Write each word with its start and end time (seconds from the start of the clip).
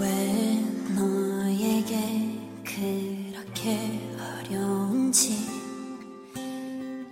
왜 0.00 0.64
너에게 0.94 1.96
그렇게 2.64 4.00
어려운지 4.16 5.36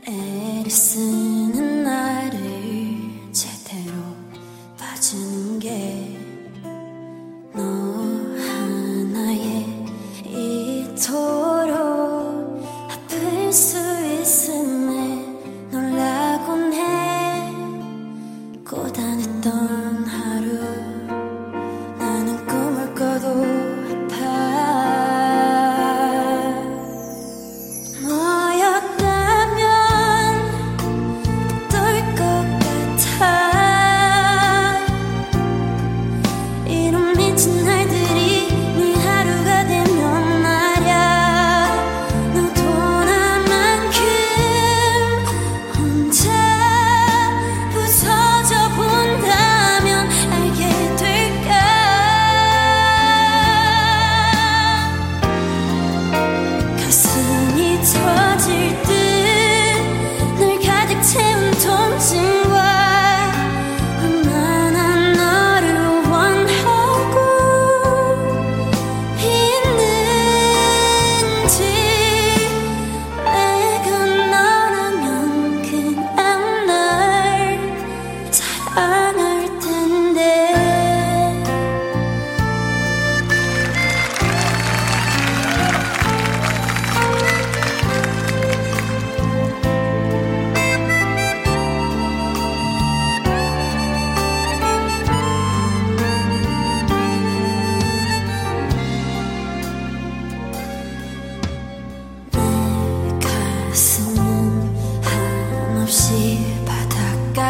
애를 0.06 0.70
쓰는 0.70 1.65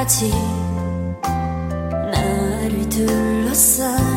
까지 0.07 0.31
나를 2.13 2.89
둘러싸 2.89 4.16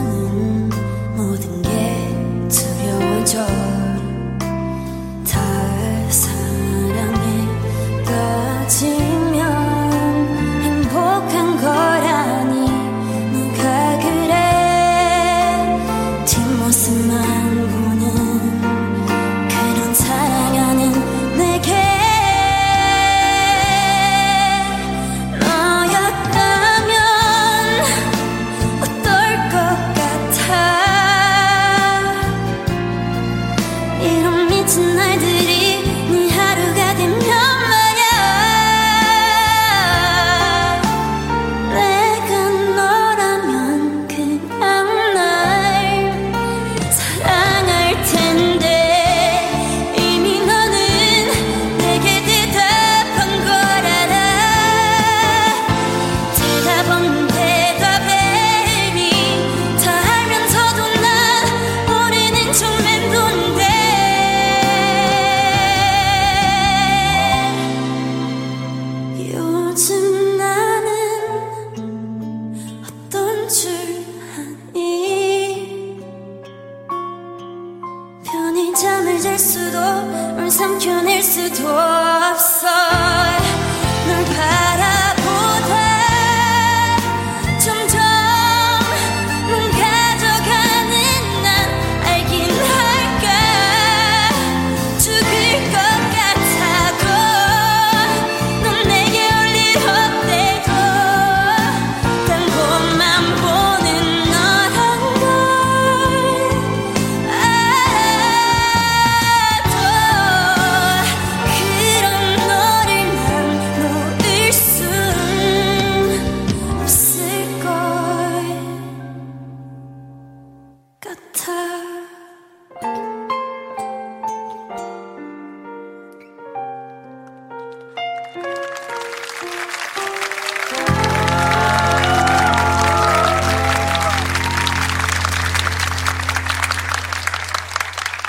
삼켜낼 80.60 81.24
수도 81.24 81.66